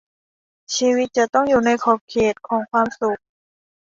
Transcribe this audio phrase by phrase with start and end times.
[0.75, 3.19] ชีวิตจะต้องอยู่ในขอบเขตของความสุข